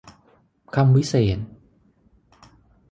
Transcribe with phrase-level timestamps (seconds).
[0.75, 1.45] คำวิเศษณ์